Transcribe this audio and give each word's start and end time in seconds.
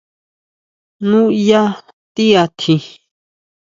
¿Nuyá 1.09 1.63
tiʼatji? 2.15 2.73